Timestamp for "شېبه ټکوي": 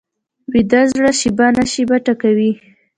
1.73-2.51